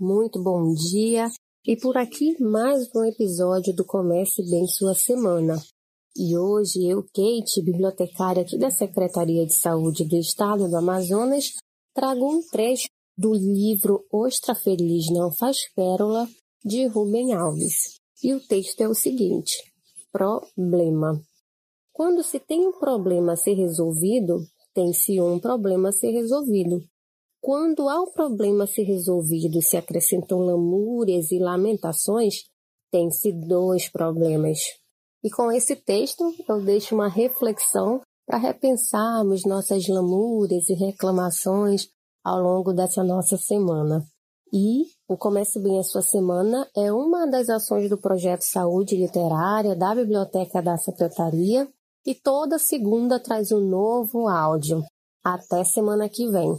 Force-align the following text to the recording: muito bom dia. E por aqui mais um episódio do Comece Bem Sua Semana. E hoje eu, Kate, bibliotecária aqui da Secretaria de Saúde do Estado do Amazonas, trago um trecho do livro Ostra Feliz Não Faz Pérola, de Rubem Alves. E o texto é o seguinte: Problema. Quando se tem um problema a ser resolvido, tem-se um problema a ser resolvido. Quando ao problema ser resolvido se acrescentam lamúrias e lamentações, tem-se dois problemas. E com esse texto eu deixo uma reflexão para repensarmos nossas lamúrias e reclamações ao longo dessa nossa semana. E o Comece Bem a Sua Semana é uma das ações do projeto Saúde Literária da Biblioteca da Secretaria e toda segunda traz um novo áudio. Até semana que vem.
muito 0.00 0.42
bom 0.42 0.72
dia. 0.72 1.28
E 1.66 1.76
por 1.76 1.96
aqui 1.96 2.40
mais 2.42 2.88
um 2.94 3.04
episódio 3.04 3.74
do 3.74 3.84
Comece 3.84 4.42
Bem 4.50 4.66
Sua 4.66 4.94
Semana. 4.94 5.60
E 6.16 6.36
hoje 6.36 6.88
eu, 6.88 7.02
Kate, 7.02 7.62
bibliotecária 7.62 8.42
aqui 8.42 8.58
da 8.58 8.70
Secretaria 8.70 9.46
de 9.46 9.54
Saúde 9.54 10.04
do 10.04 10.16
Estado 10.16 10.68
do 10.68 10.76
Amazonas, 10.76 11.52
trago 11.94 12.26
um 12.26 12.42
trecho 12.50 12.88
do 13.16 13.32
livro 13.34 14.04
Ostra 14.12 14.54
Feliz 14.54 15.06
Não 15.10 15.30
Faz 15.30 15.58
Pérola, 15.74 16.26
de 16.64 16.86
Rubem 16.86 17.34
Alves. 17.34 18.00
E 18.22 18.34
o 18.34 18.40
texto 18.40 18.80
é 18.80 18.88
o 18.88 18.94
seguinte: 18.94 19.56
Problema. 20.10 21.20
Quando 21.92 22.22
se 22.22 22.40
tem 22.40 22.66
um 22.66 22.78
problema 22.78 23.34
a 23.34 23.36
ser 23.36 23.54
resolvido, 23.54 24.38
tem-se 24.74 25.20
um 25.20 25.38
problema 25.38 25.90
a 25.90 25.92
ser 25.92 26.10
resolvido. 26.10 26.80
Quando 27.48 27.88
ao 27.88 28.12
problema 28.12 28.66
ser 28.66 28.82
resolvido 28.82 29.62
se 29.62 29.74
acrescentam 29.74 30.40
lamúrias 30.40 31.32
e 31.32 31.38
lamentações, 31.38 32.44
tem-se 32.92 33.32
dois 33.32 33.88
problemas. 33.88 34.58
E 35.24 35.30
com 35.30 35.50
esse 35.50 35.74
texto 35.74 36.30
eu 36.46 36.60
deixo 36.62 36.94
uma 36.94 37.08
reflexão 37.08 38.02
para 38.26 38.36
repensarmos 38.36 39.46
nossas 39.46 39.88
lamúrias 39.88 40.68
e 40.68 40.74
reclamações 40.74 41.88
ao 42.22 42.38
longo 42.38 42.74
dessa 42.74 43.02
nossa 43.02 43.38
semana. 43.38 44.04
E 44.52 44.84
o 45.08 45.16
Comece 45.16 45.58
Bem 45.58 45.78
a 45.78 45.82
Sua 45.82 46.02
Semana 46.02 46.68
é 46.76 46.92
uma 46.92 47.26
das 47.26 47.48
ações 47.48 47.88
do 47.88 47.96
projeto 47.96 48.42
Saúde 48.42 48.94
Literária 48.94 49.74
da 49.74 49.94
Biblioteca 49.94 50.60
da 50.60 50.76
Secretaria 50.76 51.66
e 52.04 52.14
toda 52.14 52.58
segunda 52.58 53.18
traz 53.18 53.50
um 53.52 53.60
novo 53.66 54.28
áudio. 54.28 54.84
Até 55.24 55.64
semana 55.64 56.10
que 56.10 56.28
vem. 56.30 56.54